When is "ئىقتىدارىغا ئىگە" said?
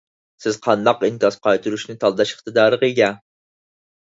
2.37-3.15